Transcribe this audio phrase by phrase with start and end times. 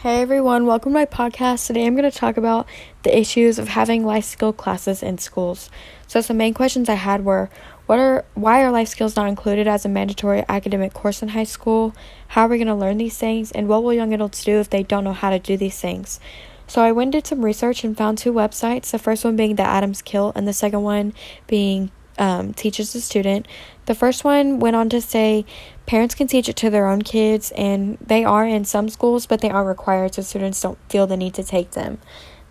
[0.00, 1.66] Hey everyone, welcome to my podcast.
[1.66, 2.68] Today I'm going to talk about
[3.02, 5.70] the issues of having life skill classes in schools.
[6.06, 7.48] So some main questions I had were
[7.86, 11.44] what are why are life skills not included as a mandatory academic course in high
[11.44, 11.94] school?
[12.28, 14.68] How are we going to learn these things and what will young adults do if
[14.68, 16.20] they don't know how to do these things?
[16.66, 18.90] So I went did some research and found two websites.
[18.90, 21.14] The first one being the Adams Kill and the second one
[21.46, 23.46] being um, teaches the student.
[23.86, 25.44] The first one went on to say
[25.86, 29.40] parents can teach it to their own kids, and they are in some schools, but
[29.40, 31.98] they aren't required, so students don't feel the need to take them.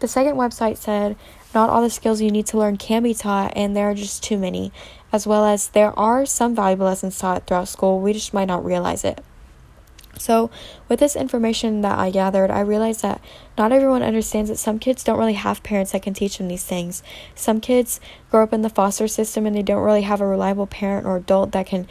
[0.00, 1.16] The second website said
[1.54, 4.22] not all the skills you need to learn can be taught, and there are just
[4.22, 4.72] too many,
[5.12, 8.64] as well as there are some valuable lessons taught throughout school, we just might not
[8.64, 9.24] realize it.
[10.18, 10.50] So,
[10.88, 13.20] with this information that I gathered, I realized that
[13.58, 16.64] not everyone understands that some kids don't really have parents that can teach them these
[16.64, 17.02] things.
[17.34, 18.00] Some kids
[18.30, 21.16] grow up in the foster system and they don't really have a reliable parent or
[21.16, 21.86] adult that can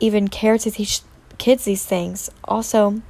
[0.00, 1.00] even care to teach
[1.38, 2.30] kids these things.
[2.44, 3.02] Also,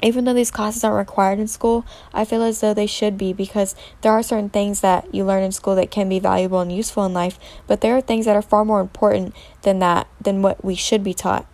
[0.00, 1.84] even though these classes aren't required in school,
[2.14, 5.42] I feel as though they should be because there are certain things that you learn
[5.42, 8.36] in school that can be valuable and useful in life, but there are things that
[8.36, 11.46] are far more important than that, than what we should be taught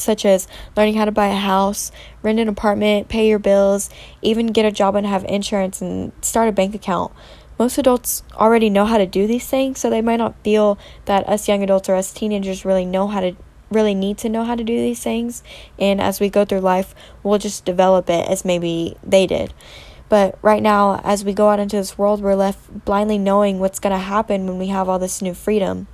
[0.00, 3.90] such as learning how to buy a house, rent an apartment, pay your bills,
[4.22, 7.12] even get a job and have insurance and start a bank account.
[7.58, 11.26] Most adults already know how to do these things, so they might not feel that
[11.28, 13.34] us young adults or us teenagers really know how to
[13.70, 15.42] really need to know how to do these things.
[15.78, 19.52] And as we go through life, we'll just develop it as maybe they did.
[20.08, 23.80] But right now, as we go out into this world, we're left blindly knowing what's
[23.80, 25.88] going to happen when we have all this new freedom.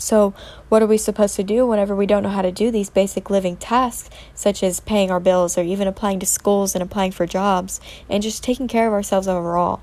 [0.00, 0.34] So,
[0.68, 3.28] what are we supposed to do whenever we don't know how to do these basic
[3.28, 7.26] living tasks, such as paying our bills or even applying to schools and applying for
[7.26, 9.80] jobs and just taking care of ourselves overall?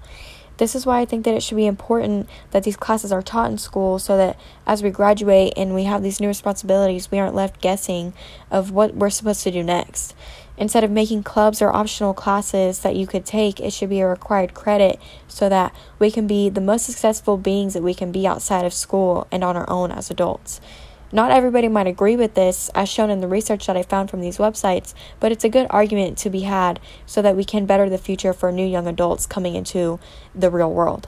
[0.57, 3.51] This is why I think that it should be important that these classes are taught
[3.51, 7.35] in school so that as we graduate and we have these new responsibilities, we aren't
[7.35, 8.13] left guessing
[8.49, 10.15] of what we're supposed to do next.
[10.57, 14.07] Instead of making clubs or optional classes that you could take, it should be a
[14.07, 18.25] required credit so that we can be the most successful beings that we can be
[18.25, 20.59] outside of school and on our own as adults.
[21.11, 24.19] Not everybody might agree with this, as shown in the research that I found from
[24.19, 27.89] these websites, but it's a good argument to be had so that we can better
[27.89, 29.99] the future for new young adults coming into
[30.35, 31.07] the real world.